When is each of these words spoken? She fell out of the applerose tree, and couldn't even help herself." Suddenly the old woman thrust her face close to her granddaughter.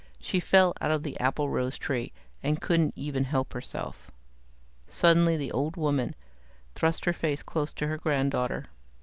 She 0.19 0.39
fell 0.39 0.73
out 0.81 0.89
of 0.89 1.03
the 1.03 1.15
applerose 1.19 1.77
tree, 1.77 2.11
and 2.41 2.59
couldn't 2.59 2.93
even 2.95 3.25
help 3.25 3.53
herself." 3.53 4.09
Suddenly 4.87 5.37
the 5.37 5.51
old 5.51 5.77
woman 5.77 6.15
thrust 6.73 7.05
her 7.05 7.13
face 7.13 7.43
close 7.43 7.71
to 7.75 7.85
her 7.85 7.99
granddaughter. 7.99 8.65